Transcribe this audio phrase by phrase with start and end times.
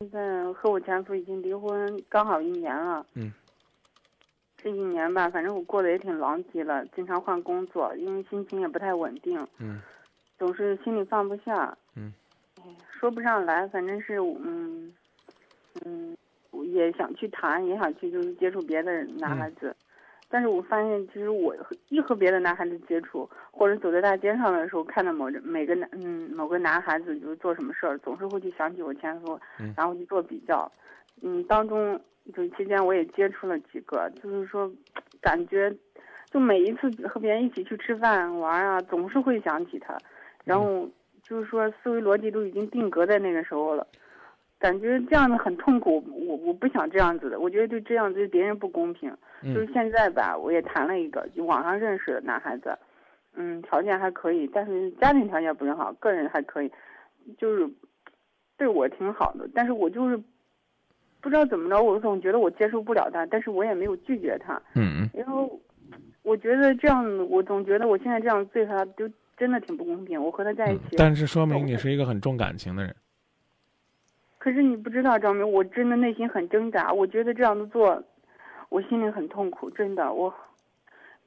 [0.00, 3.04] 现在和我前夫已经离婚刚好一年了。
[3.14, 3.32] 嗯。
[4.56, 9.44] 这一年吧，反正我过得也挺狼藉了，经常换工作，因为心情也不太稳定。
[9.58, 9.82] 嗯。
[10.38, 11.76] 总是心里放不下。
[11.96, 12.12] 嗯。
[12.58, 14.94] 哎，说不上来，反正是嗯，
[15.84, 16.16] 嗯，
[16.72, 19.74] 也想去谈，也想去就是接触别的男孩子。
[20.30, 21.56] 但是我发现，其实我
[21.88, 29.40] 一和别的男孩子接触，或者走在大街上的时候，看到某每个男嗯某个男孩子就是做什么事儿，总是会去想起我前夫，
[29.76, 30.70] 然后去做比较。
[31.22, 31.98] 嗯，当中
[32.34, 34.70] 就期间我也接触了几个，就是说，
[35.20, 35.74] 感觉
[36.30, 39.96] 就每一次和别人一起去吃饭玩啊，总是会想起他，
[40.44, 40.86] 然后
[41.22, 43.86] 就是说思维逻辑都已经定格在那个时候了。
[44.58, 49.10] 感觉这样子很痛苦，我我不想这样子的，我觉得对这样对别人不公平。
[49.42, 52.76] 就是现在吧，我也谈了一个，就网上认识的男孩子，
[53.36, 56.72] 嗯，条件还可以，但是家庭条件不是好，个人还可以，
[57.38, 57.70] 就是
[58.56, 60.20] 对我挺好的，但是我就是
[61.20, 64.60] 不知道怎么着，我总觉得我接受不了他，但是我也没有拒绝他。
[64.74, 65.10] 嗯嗯。
[65.14, 65.48] 然后
[66.22, 70.20] 我觉得这样，我总觉得我现在这样对他，就真的挺不公平。
[70.20, 72.92] 我和他在一起，但是说明你是一个很重感情的人。
[74.38, 76.92] 可是你不知道，张明，我真的内心很挣扎。
[76.92, 78.02] 我觉得这样子做，
[78.68, 80.12] 我心里很痛苦，真的。
[80.12, 80.32] 我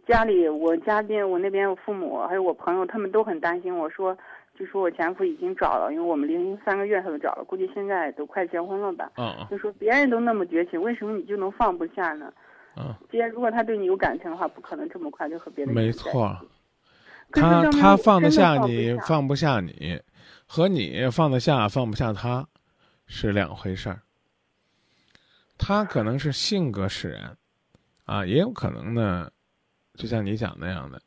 [0.08, 3.78] 家里，我家边，我那边我父母还有我朋友，他们都很担心。
[3.78, 4.17] 我说，
[4.58, 9.12] 就说我前夫已经找了，因为我们离婚三个月他都找了，估计现在都快结婚了吧。
[9.17, 12.34] 嗯就说别人都那么绝情，为什么你就能放不下呢？
[12.78, 12.95] 嗯。
[13.12, 16.36] 既然如果他对你有感情的话，不可能这么快就和别人没错。
[17.34, 20.00] 他他放得下你，放不下你，
[20.48, 22.45] 和你放得下，放不下他。
[23.14, 24.02] 是两回事儿。
[25.58, 27.38] 他可能是性格使然，
[28.06, 29.30] 啊，也有可能呢，
[29.95, 31.02] 就像你讲那样的，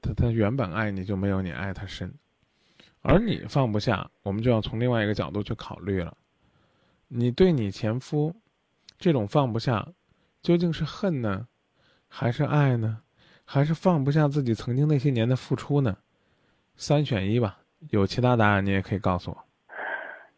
[0.00, 2.12] 他他原本爱你就没有你爱他深，
[3.02, 6.16] 而你放不下，我们就要从另外一个角度去考虑了。
[7.08, 8.34] 你对你前夫
[8.98, 9.86] 这种放不下，
[10.40, 11.46] 究竟是恨呢，
[12.08, 13.02] 还是爱呢，
[13.44, 15.98] 还是放不下自己曾经那些年的付出呢？
[16.76, 17.60] 三选一吧，
[17.90, 19.49] 有其他答案你也可以告诉我。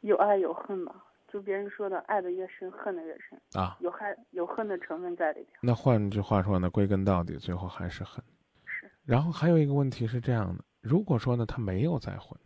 [0.02, 0.94] 有爱有恨吧，
[1.26, 5.58] 就别人说的，爱的越深，恨的越深啊，有害有恨的成分在里边。
[5.62, 8.22] 那换句话说呢，归根到底，最后还是恨。
[8.64, 8.90] 是。
[9.04, 12.38] 然后还有一个问题是这样的，如果说呢，他没有再婚，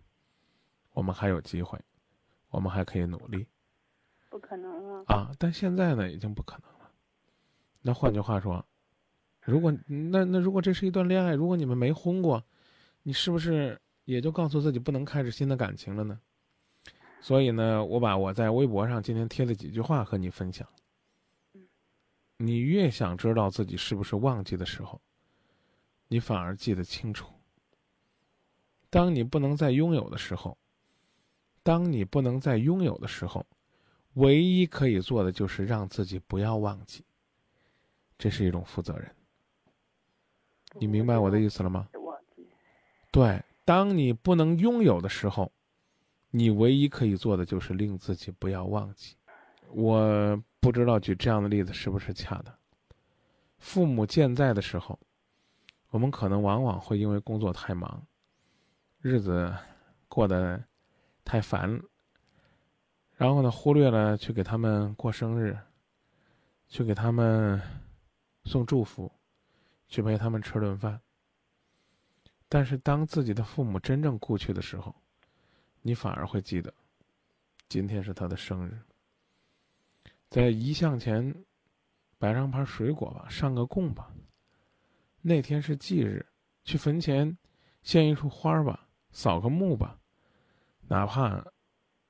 [0.92, 1.78] 我们还有机会，
[2.50, 3.46] 我们还可以努力。
[4.28, 5.14] 不可能啊！
[5.14, 6.90] 啊，但现在呢，已经不可能了。
[7.80, 8.62] 那换句话说，
[9.42, 12.44] 如果那那如果这是一段恋爱，如果你们没婚过，
[13.02, 16.20] 你是不是也就告诉自己不能开始新的感情了呢？
[17.20, 20.68] 所以呢，我把我在微博上今天贴的几句话和你分享。
[22.36, 25.00] 你越想知道自己是不是忘记的时候，
[26.06, 27.32] 你反而记得清楚。
[28.90, 30.56] 当你不能再拥有的时候，
[31.64, 33.44] 当你不能再拥有的时候，
[34.14, 37.04] 唯一可以做的就是让自己不要忘记。
[38.18, 39.10] 这是一种负责任。
[40.74, 41.88] 你明白我的意思了吗？
[43.10, 45.50] 对，当你不能拥有的时候。
[46.36, 49.16] 你唯一可以做的就是令自己不要忘记。
[49.70, 52.54] 我不知道举这样的例子是不是恰当。
[53.56, 55.00] 父母健在的时候，
[55.88, 58.06] 我们可能往往会因为工作太忙，
[59.00, 59.50] 日子
[60.08, 60.62] 过得
[61.24, 61.80] 太烦，
[63.12, 65.58] 然后呢，忽略了去给他们过生日，
[66.68, 67.58] 去给他们
[68.44, 69.10] 送祝福，
[69.88, 71.00] 去陪他们吃顿饭。
[72.46, 74.94] 但是当自己的父母真正故去的时候，
[75.86, 76.74] 你反而会记得，
[77.68, 78.76] 今天是他的生日，
[80.28, 81.32] 在遗像前
[82.18, 84.12] 摆上盘水果吧，上个供吧。
[85.22, 86.26] 那天是忌日，
[86.64, 87.38] 去坟前
[87.84, 89.96] 献一束花吧，扫个墓吧，
[90.88, 91.46] 哪怕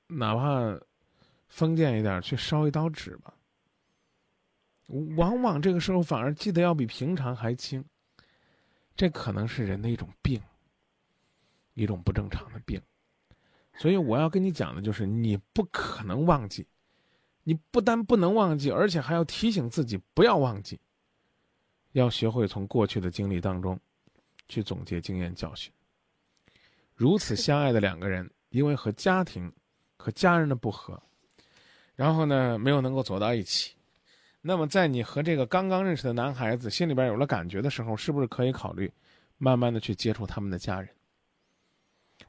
[0.07, 0.75] 哪怕
[1.47, 3.31] 封建一点，去烧一刀纸吧。
[5.17, 7.85] 往往这个时候反而记得要比平常还轻，
[8.95, 10.41] 这可能是人的一种病，
[11.75, 12.81] 一种不正常的病。
[13.77, 16.65] 所以我要跟你讲的就是，你不可能忘记，
[17.43, 20.79] 你不但不能忘记，而且还要提醒自己不要忘记。
[21.93, 23.79] 要学会从过去的经历当中，
[24.47, 25.71] 去总结经验教训。
[26.95, 29.51] 如此相爱的两个人，因为和家庭、
[29.95, 31.01] 和家人的不和，
[31.95, 33.75] 然后呢没有能够走到一起。
[34.41, 38.91] 那么在你和这个刚刚认识的男孩子心里边有了感觉的时候，是不是可以考虑，
[39.37, 40.89] 慢慢的去接触他们的家人？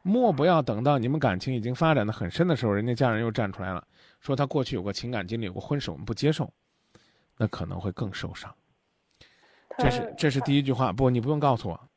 [0.02, 3.86] 莫不要等到你们感情已经发展的很深的时候，人家家人又站出来了，
[4.20, 6.52] 说他过去有过情感经历，有过婚史，我们不接受，
[7.36, 8.54] 那可能会更受伤。
[9.78, 11.88] 这是这是第一句话，不，你不用告诉我，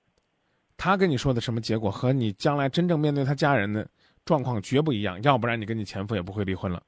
[0.77, 3.87] 他跟你说的什么结果和你将来真正面对他家人的
[4.23, 6.81] 状况绝不一样，要不然你跟你前夫也不会离婚了。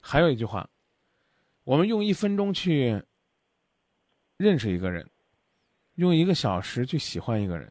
[0.00, 0.68] 还有一句话，
[1.64, 3.02] 我们用一分钟去
[4.36, 5.08] 认识一个人，
[5.96, 7.70] 用一个小时去喜欢一个人，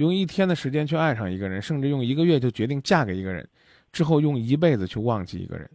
[0.00, 3.46] 用一天的时间去爱上一个人，甚至用一个月就决定嫁给一个人，
[3.92, 5.70] 之后用一辈子去忘记一个人，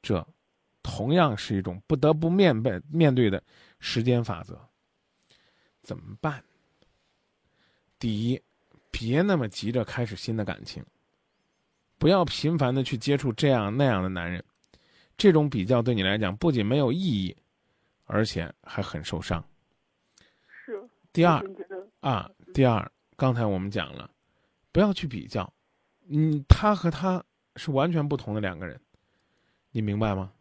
[0.00, 0.26] 这
[0.82, 3.42] 同样是一种不得不面对面对的
[3.80, 4.58] 时间法则。
[5.82, 6.42] 怎么办？
[7.98, 8.40] 第一，
[8.90, 10.82] 别那么急着开始新的感情，
[11.98, 14.42] 不要频繁的去接触这样那样的男人，
[15.18, 17.36] 这种比较对你来讲不仅没有意义，
[18.06, 19.46] 而且还很受伤。
[20.48, 20.82] 是。
[21.12, 21.44] 第二
[22.00, 24.10] 啊，第二，刚才我们讲了，
[24.72, 25.52] 不要去比较，
[26.08, 27.22] 嗯，他和他
[27.56, 28.80] 是完全不同的两个人，
[29.70, 30.32] 你明白吗？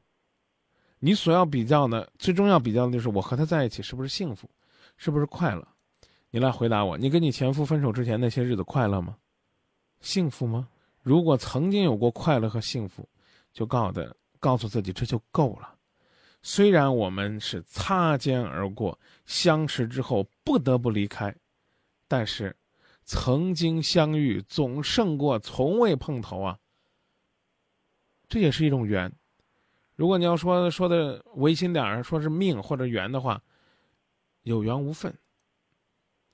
[0.99, 4.49] 你所要比较的，最终要比较的就是我和他在一起是不是幸福，
[4.97, 5.67] 是不是快乐？
[6.29, 9.17] 你来回答我，你跟你前夫分手之前那些日子快乐吗？
[10.01, 10.67] 幸福吗？
[11.01, 13.07] 如果曾经有过快乐和幸福，
[13.53, 15.75] 就告的告诉自己这就够了。
[16.41, 21.33] 虽然我们是擦肩而过，相识之后不得不离开，
[22.07, 22.55] 但是
[23.03, 26.57] 曾经相遇总胜过从未碰头啊。
[28.27, 29.11] 这也是一种缘。
[29.95, 33.41] 如果你要说说的违心点儿，说是命或者缘的话，
[34.41, 35.13] 有缘无分。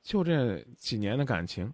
[0.02, 1.74] 就这几年的感情，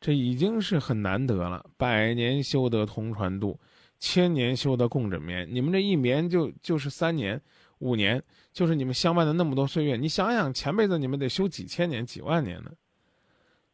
[0.00, 1.68] 这已经是很难得了。
[1.76, 3.58] 百年修得同船渡，
[3.98, 5.48] 千年修得共枕眠。
[5.50, 7.42] 你们这一眠就就是三年、
[7.80, 8.22] 五年，
[8.52, 9.96] 就是你们相伴的那么多岁月。
[9.96, 12.70] 你想想，前辈子你们得修几千年、几万年呢。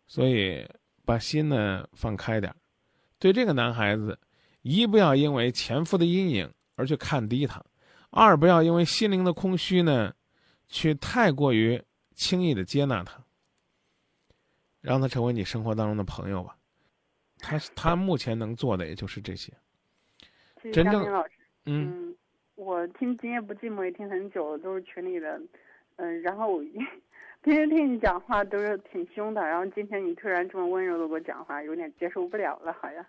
[0.06, 0.68] 所以，
[1.04, 2.56] 把心呢放开点儿。
[3.18, 4.18] 对这个男孩子，
[4.62, 7.60] 一不要因为前夫的阴影而去看低他；
[8.10, 10.14] 二不要因为心灵的空虚呢，
[10.68, 11.82] 去太过于
[12.14, 13.22] 轻易的接纳他。
[14.80, 16.56] 让他成为你生活当中的朋友吧，
[17.38, 19.52] 他他目前能做的也就是这些。
[20.72, 21.32] 真正老师，
[21.64, 22.16] 嗯，嗯，
[22.54, 25.40] 我听《今夜不寂寞》也听很久了，都是群里的，
[25.96, 26.62] 嗯，然后我
[27.46, 33.06] 平时听你讲话都是挺凶的，然后今天你突然这么温柔的给我讲话，有点接受不了了，好像。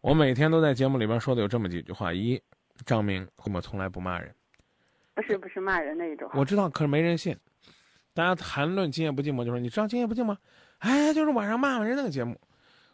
[0.00, 2.40] 我每天都在节目里边说的有这么几句话：一，
[2.86, 4.32] 张明我从来不骂人，
[5.16, 6.30] 不是不是骂人那一种。
[6.34, 7.36] 我知道，可是没人信。
[8.14, 10.32] 大家谈论《今夜不寂寞》，就说你知道《今夜不寂寞》？
[10.78, 12.38] 哎，就是晚上骂骂人那个节目。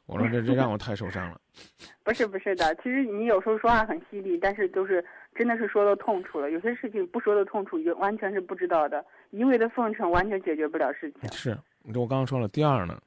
[0.07, 1.39] 我说这这让我太受伤了。
[2.03, 5.05] 不是不是的，其实你有时候说话很犀利，但是都是
[5.39, 6.51] 真的是说到痛处了。
[6.51, 11.31] 有些事情不说的痛处，就完全是不知道的，一味的奉承完全解决不了事情。
[11.31, 12.49] 是，我刚刚说了。
[12.49, 13.01] 第二呢，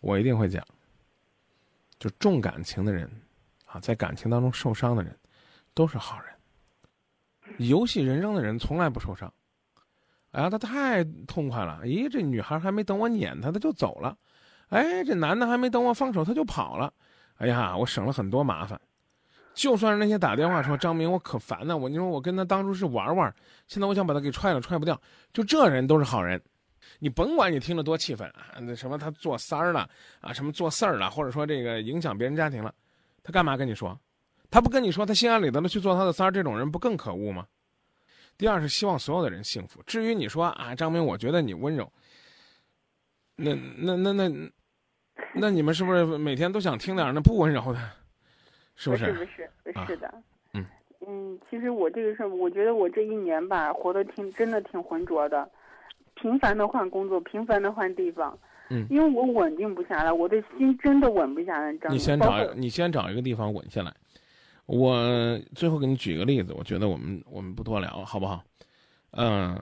[0.00, 0.64] 我一定会讲，
[1.98, 3.06] 就重感情的人，
[3.66, 5.14] 啊，在感情当中受伤的人，
[5.74, 7.58] 都是好人。
[7.58, 9.30] 游戏人生的人从来不受伤。
[10.30, 11.80] 哎呀，他太痛快了！
[11.84, 14.16] 咦，这女孩还没等我撵她，他就走了。
[14.70, 16.90] 哎，这男的还没等我放手，他就跑了。
[17.36, 18.80] 哎呀，我省了很多麻烦。
[19.56, 21.76] 就算是那些打电话说张明，我可烦呢。
[21.76, 23.34] 我你说我跟他当初是玩玩，
[23.66, 25.00] 现在我想把他给踹了，踹不掉。
[25.32, 26.40] 就这人都是好人。
[26.98, 29.88] 你甭管你听了多气愤啊，那什么他做三儿了
[30.20, 32.72] 啊，什么做事儿了，或者说这个影响别人家庭了，
[33.22, 33.98] 他干嘛跟你说？
[34.50, 37.46] 他不跟你说，他心安理得的去做他的三儿，这种人不更可恶吗？
[38.36, 39.82] 第二是希望所有的人幸福。
[39.86, 41.90] 至于你说啊，张明，我觉得你温柔，
[43.36, 44.52] 那那那那，
[45.34, 47.80] 那你们是不是每天都想听点那不温柔的？
[48.76, 49.12] 是不是？
[49.12, 50.14] 不是不是的。
[50.54, 50.64] 嗯
[51.06, 55.48] 嗯，其实我这个事儿，我觉得我这一年吧，活得挺真的挺浑浊的，
[56.14, 58.38] 频繁的换工作，频繁的换地方。
[58.70, 61.72] 嗯，因为我稳定不下来，我的心真的稳不下来。
[61.88, 63.94] 你先找你先找一个地方稳下来。
[64.66, 68.42] 我最后给你举个例子，我觉得我们我们不多聊，好不好？
[69.12, 69.56] 嗯、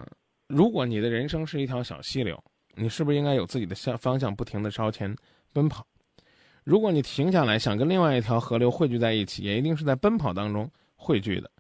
[0.49, 2.43] 如果你的人生是一条小溪流，
[2.75, 5.15] 你是不是应该有自己的向方向，不停的朝前
[5.53, 5.87] 奔跑？
[6.65, 11.51] 如果你停下来，想跟另外一条河流汇聚在一起，也一定是在奔跑当中汇聚的。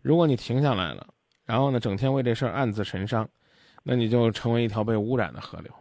[0.00, 1.06] 如果你停下来了，
[1.44, 3.28] 然后呢，整天为这事儿暗自神伤，
[3.82, 5.72] 那你就成为一条被污染的河流。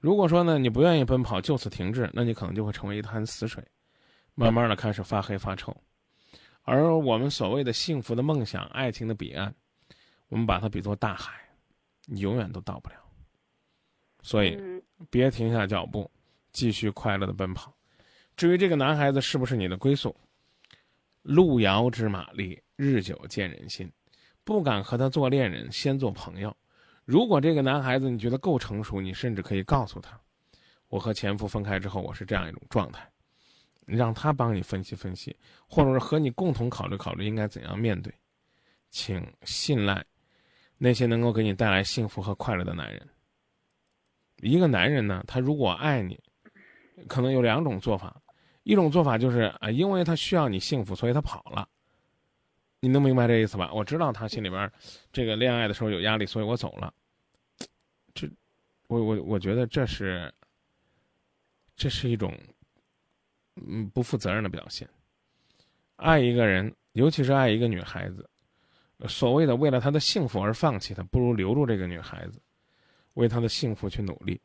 [0.00, 3.62] 如果说呢，你不愿意奔跑，就此停滞，那你可能就会成为一滩死水，
[4.34, 5.76] 慢慢的开始发黑发臭。
[6.62, 9.54] 而我们所谓的幸福的梦想、爱情的彼岸，
[10.28, 11.32] 我们把它比作大海，
[12.06, 12.96] 你永远都到不了。
[14.22, 16.10] 所以，嗯别停下脚步，
[16.52, 17.74] 继续快乐的奔跑。
[18.36, 20.14] 至于这个男孩子是不是你的归宿，
[21.22, 23.90] 路遥知马力，日久见人心。
[24.44, 26.56] 不敢和他做恋人，先做朋友。
[27.04, 30.20] 如果这个男孩子你觉得够成熟，你甚至可以告诉他，
[30.88, 33.08] 我和前夫分开之后，我是这样一种状态。
[33.84, 38.14] 让他帮你分析分析，或者是和你共同考虑考虑应该怎样面对。
[38.90, 40.04] 请信赖
[40.78, 43.08] 那些能够给你带来幸福和快乐的男人。
[44.36, 46.18] 一个男人呢，他如果爱你，
[47.08, 48.20] 可能有两种做法，
[48.62, 51.68] 一种做法就是啊，因为他需要你幸福，所以他跑了。
[52.80, 53.72] 你能明白这意思吧？
[53.72, 54.70] 我知道他心里边
[55.12, 56.92] 这个恋爱的时候有压力，所以我走了。
[58.12, 58.28] 这，
[58.88, 60.32] 我我我觉得这是，
[61.76, 62.36] 这是一种，
[63.54, 64.88] 嗯，不负责任的表现。
[65.94, 68.28] 爱一个人，尤其是爱一个女孩子，
[69.06, 72.42] 所谓的为了她的幸福而放弃她，不如留住这个女孩子，
[73.14, 74.40] 为她的幸福去努力。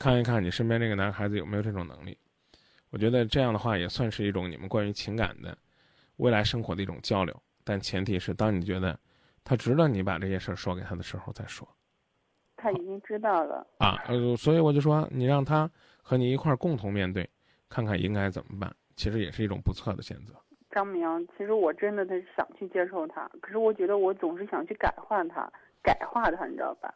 [0.00, 2.16] 看一看你身边这个男孩子有没有这种能力。
[2.88, 5.56] 我觉得这样的话也算是一种你们关于情感的
[6.16, 8.98] 未来生活的一种交流，但前提是当你觉得
[9.44, 11.68] 他值得你把这些事儿说给他的时候再说。
[12.56, 15.70] 他已经知道了啊，呃，所以我就说你让他
[16.02, 17.28] 和你一块儿共同面对，
[17.68, 20.34] 看看应该怎么办，其实也是一种不错的选择。
[20.70, 25.46] 张明，其实我真的是想去接受他，可是我觉得我总是想去改换他，
[25.82, 26.94] 改化他，你知道吧？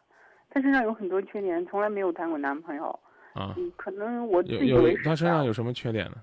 [0.55, 2.97] 他身上有很多缺点，从来没有谈过男朋友。
[3.33, 4.95] 啊，可能我自以为。
[5.03, 6.13] 他身上有什么缺点呢？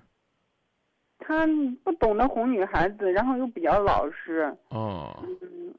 [1.19, 1.45] 他
[1.83, 4.51] 不懂得哄女孩子，然后又比较老实。
[4.69, 5.15] 哦。
[5.21, 5.71] 嗯，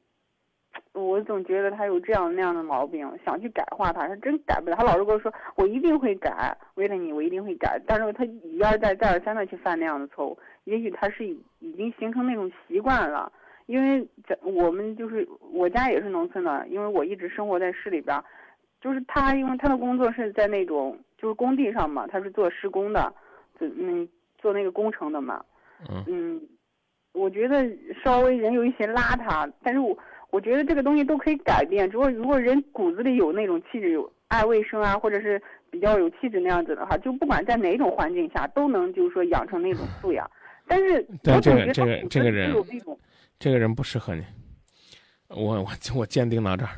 [0.93, 4.77] 我总觉得他有这样那样的毛病，想去改化他，他真改不了。
[4.77, 13.29] 他老是跟我说：“我一定会改，为了你，我一定会改。”但是他一而再、再而三的去犯那样的错误，也许他是已经形成那种习惯了。
[13.65, 18.17] 因为在我们就是我家也是农村的，因为我一直生活在市里边。
[18.81, 23.13] 就是他，因为他的工作是在那种就是工地上嘛，他是做施工的，
[23.59, 25.43] 嗯，做那个工程的嘛。
[26.07, 26.41] 嗯，
[27.13, 27.67] 我觉得
[28.03, 29.97] 稍微人有一些邋遢，但是我
[30.29, 31.89] 我觉得这个东西都可以改变。
[31.89, 40.29] 如果如果人骨子里有那种气质，有爱卫生啊，或者是比较有气质那样子的话，就不管在哪种环境下，都能就是说养成那种素养。
[40.67, 42.53] 但是， 对这个这个这个人，
[43.37, 44.23] 这个人不适合你。
[45.29, 46.71] 我我我鉴定到这儿，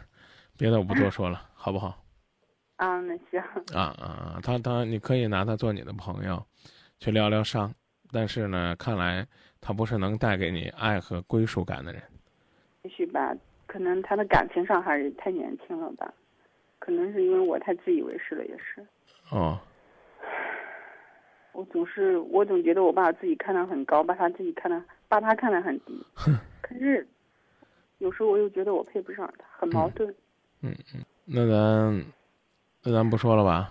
[0.57, 1.41] 别的我不多 说了。
[1.67, 2.01] 好不好？
[2.77, 3.41] 啊，那行。
[3.75, 6.41] 啊啊，他他，你可以拿他做你的朋友，
[6.97, 7.69] 去疗疗伤。
[8.09, 9.27] 但是呢，看来
[9.59, 12.01] 他不是能带给你爱和归属感的人。
[12.83, 16.13] 也许吧，可能他的感情上还是太年轻了吧，
[16.79, 18.87] 可能是因为我太自以为是了，也是。
[19.29, 19.59] 哦。
[21.51, 26.01] 我总是，我总觉得我把自己看得很高，把他自己看得，把他看得很低。
[26.61, 27.05] 可是，
[27.97, 30.09] 有时候我又觉得我配不上他，很矛盾。
[30.61, 31.03] 嗯嗯。
[31.29, 32.05] 那咱，
[32.83, 33.69] 那咱不说了吧？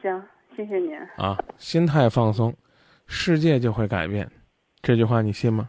[0.00, 0.22] 行，
[0.56, 0.96] 谢谢您。
[1.16, 2.54] 啊，心态放松，
[3.08, 4.30] 世界就会改变。
[4.80, 5.68] 这句话你信吗？